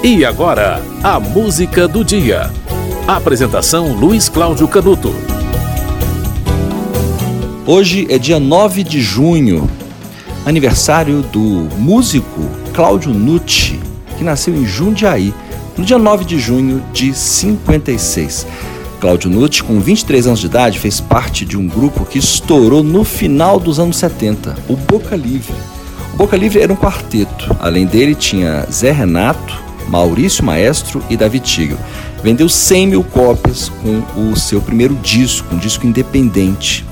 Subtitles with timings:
[0.00, 2.52] E agora, a música do dia.
[3.04, 5.12] Apresentação Luiz Cláudio Canuto.
[7.66, 9.68] Hoje é dia 9 de junho,
[10.46, 11.40] aniversário do
[11.76, 13.80] músico Cláudio Nucci,
[14.16, 15.34] que nasceu em Jundiaí,
[15.76, 18.46] no dia 9 de junho de 56.
[19.00, 23.02] Cláudio Nucci, com 23 anos de idade, fez parte de um grupo que estourou no
[23.02, 25.54] final dos anos 70, o Boca Livre.
[26.14, 27.56] O Boca Livre era um quarteto.
[27.58, 31.78] Além dele tinha Zé Renato, Maurício Maestro e Davi Tigre.
[32.22, 36.84] Vendeu 100 mil cópias com o seu primeiro disco, um disco independente.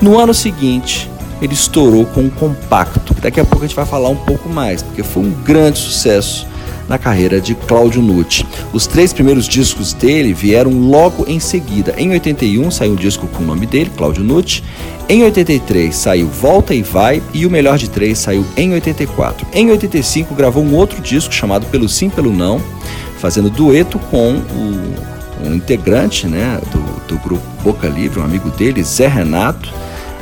[0.00, 1.10] No ano seguinte,
[1.40, 4.48] ele estourou com um compacto, que daqui a pouco a gente vai falar um pouco
[4.48, 6.46] mais, porque foi um grande sucesso
[6.88, 8.46] na carreira de Cláudio Nucci.
[8.72, 11.94] Os três primeiros discos dele vieram logo em seguida.
[11.96, 14.62] Em 81 saiu um disco com o nome dele, Cláudio Nucci.
[15.08, 19.46] Em 83 saiu Volta e Vai e o Melhor de Três saiu em 84.
[19.52, 22.60] Em 85 gravou um outro disco chamado Pelo Sim Pelo Não,
[23.18, 28.82] fazendo dueto com o, um integrante né, do, do grupo Boca Livre, um amigo dele,
[28.82, 29.72] Zé Renato.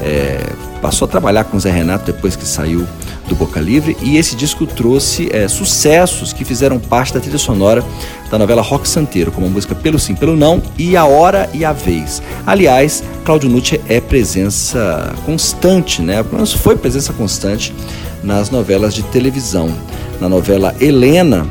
[0.00, 0.40] É,
[0.80, 2.86] passou a trabalhar com o Zé Renato depois que saiu
[3.28, 7.84] do Boca Livre e esse disco trouxe é, sucessos que fizeram parte da trilha sonora
[8.30, 11.64] da novela Rock Santeiro, como a música Pelo Sim, Pelo Não e A Hora e
[11.64, 12.22] a Vez.
[12.46, 16.22] Aliás, Claudio Nucci é presença constante, né?
[16.22, 17.74] Pelo menos foi presença constante
[18.22, 19.72] nas novelas de televisão.
[20.20, 21.46] Na novela Helena,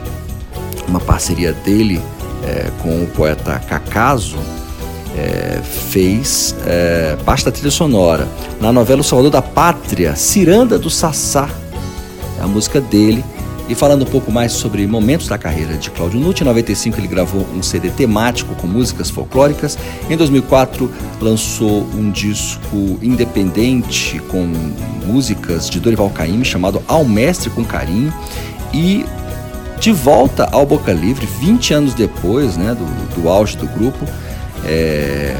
[0.87, 2.01] uma parceria dele
[2.43, 4.37] é, com o poeta Cacaso,
[5.17, 8.27] é, fez é, parte da trilha sonora.
[8.61, 11.49] Na novela O Salvador da Pátria, Ciranda do Sassá,
[12.37, 13.23] é a música dele.
[13.69, 17.07] E falando um pouco mais sobre momentos da carreira de Cláudio Nucci, em 95 ele
[17.07, 19.77] gravou um CD temático com músicas folclóricas.
[20.09, 24.49] Em 2004 lançou um disco independente com
[25.05, 28.13] músicas de Dorival Caymmi chamado Ao Mestre com Carinho.
[28.73, 29.05] E
[29.79, 34.05] de volta ao Boca Livre, 20 anos depois né, do, do auge do grupo,
[34.65, 35.35] é,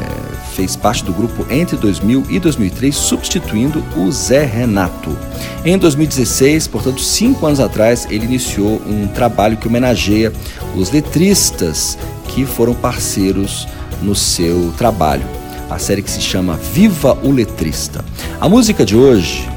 [0.58, 5.16] fez parte do grupo entre 2000 e 2003, substituindo o Zé Renato.
[5.64, 10.32] Em 2016, portanto, cinco anos atrás, ele iniciou um trabalho que homenageia
[10.74, 11.96] os letristas
[12.26, 13.68] que foram parceiros
[14.02, 15.24] no seu trabalho.
[15.70, 18.04] A série que se chama Viva o Letrista.
[18.40, 19.48] A música de hoje,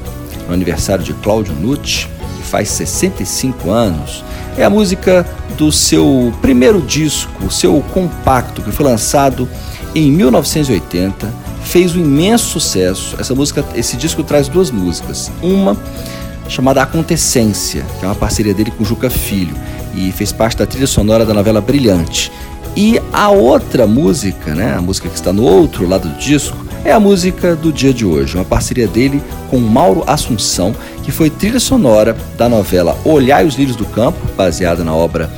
[0.47, 4.23] no aniversário de Cláudio Nucci, que faz 65 anos,
[4.55, 5.25] é a música
[5.57, 9.49] do seu primeiro disco, seu compacto, que foi lançado
[9.93, 13.15] em 1980, fez um imenso sucesso.
[13.19, 15.31] Essa música, esse disco traz duas músicas.
[15.41, 15.77] Uma
[16.47, 19.55] chamada Acontecência, que é uma parceria dele com Juca Filho
[19.95, 22.31] e fez parte da trilha sonora da novela Brilhante.
[22.75, 26.91] E a outra música, né, a música que está no outro lado do disco, é
[26.91, 30.73] a música do dia de hoje, uma parceria dele com Mauro Assunção,
[31.03, 35.29] que foi trilha sonora da novela Olhai os Lírios do Campo, baseada na obra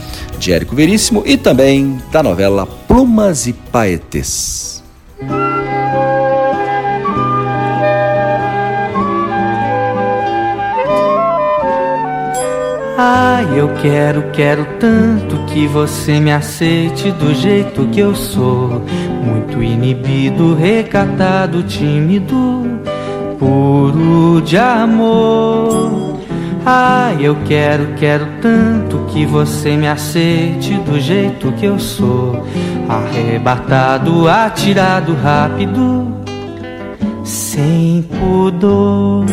[0.44, 4.84] de Érico Veríssimo, e também da novela Plumas e Paetes.
[12.98, 18.82] Ai, eu quero, quero tanto que você me aceite do jeito que eu sou.
[19.24, 22.66] Muito inibido, recatado, tímido,
[23.40, 26.23] puro de amor.
[26.66, 32.46] Ai, eu quero, quero tanto que você me aceite do jeito que eu sou.
[32.88, 36.08] Arrebatado, atirado, rápido,
[37.24, 39.26] sem pudor.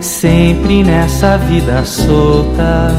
[0.00, 2.94] Sempre nessa vida solta,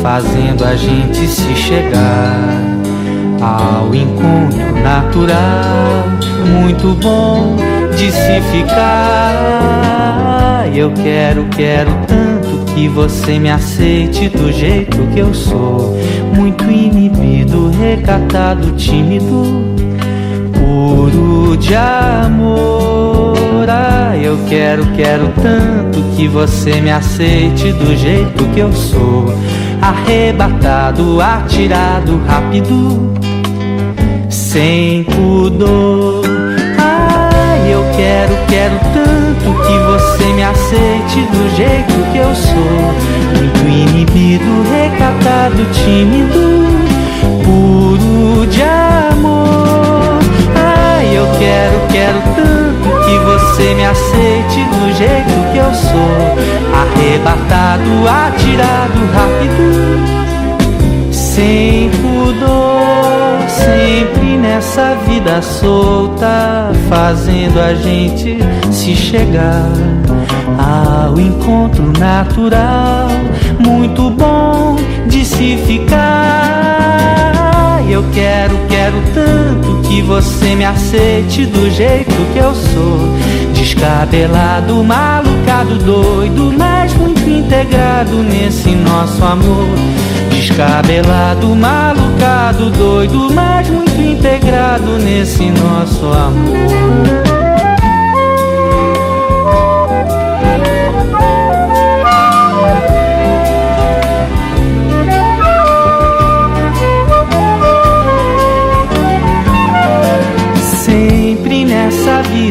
[0.00, 2.36] fazendo a gente se chegar
[3.40, 6.04] ao encontro natural,
[6.46, 7.56] muito bom
[7.96, 10.31] de se ficar.
[10.68, 15.96] Eu quero, quero tanto que você me aceite do jeito que eu sou,
[16.34, 19.64] muito inibido, recatado, tímido,
[20.54, 23.34] puro de amor.
[23.68, 29.26] Ah, eu quero, quero tanto que você me aceite do jeito que eu sou,
[29.80, 33.12] arrebatado, atirado, rápido,
[34.28, 36.41] sem pudor.
[38.02, 42.94] Quero, quero tanto que você me aceite do jeito que eu sou,
[43.36, 46.66] muito inibido, recatado, tímido,
[47.44, 50.18] puro de amor.
[50.56, 56.36] Ai, eu quero, quero tanto que você me aceite do jeito que eu sou,
[56.74, 59.62] arrebatado, atirado, rápido,
[61.12, 63.31] sem pudor,
[63.64, 68.38] sempre nessa vida solta, fazendo a gente
[68.70, 69.68] se chegar
[70.58, 73.08] ao encontro natural,
[73.58, 74.76] muito bom
[75.06, 76.52] de se ficar.
[78.68, 82.98] quero tanto que você me aceite do jeito que eu sou.
[83.54, 89.68] Descabelado, malucado, doido, mas muito integrado nesse nosso amor.
[90.42, 97.22] Descabelado, malucado, doido, mas muito integrado nesse nosso amor.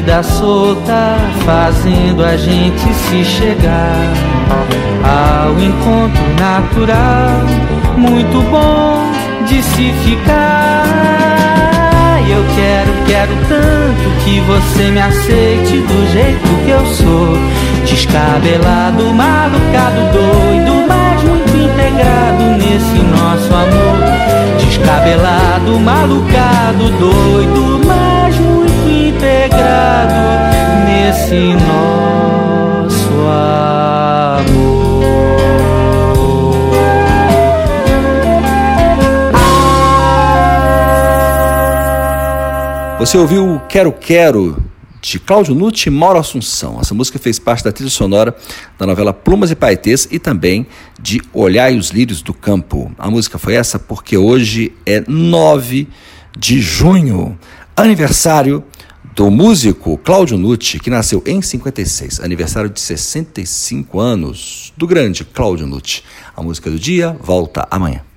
[0.02, 1.16] vida solta,
[1.46, 4.14] fazendo a gente se chegar
[5.04, 9.12] ao encontro natural, muito bom
[9.48, 10.84] de se ficar.
[12.30, 17.38] Eu quero, quero tanto que você me aceite do jeito que eu sou,
[17.86, 23.98] descabelado, malucado, doido, mas muito integrado nesse nosso amor.
[24.60, 30.22] Descabelado, malucado, doido, mas muito integrado
[30.86, 32.01] nesse nosso
[43.02, 44.64] Você ouviu Quero Quero
[45.02, 46.80] de Cláudio Nutti e Mauro Assunção.
[46.80, 48.36] Essa música fez parte da trilha sonora
[48.78, 50.68] da novela Plumas e Paetês e também
[51.02, 52.92] de Olhai os Lírios do Campo.
[53.00, 55.88] A música foi essa porque hoje é 9
[56.38, 57.36] de junho,
[57.76, 58.64] aniversário
[59.16, 65.66] do músico Cláudio Nucci, que nasceu em 56, aniversário de 65 anos, do grande Cláudio
[65.66, 66.04] Nucci.
[66.38, 68.11] A música do dia volta amanhã.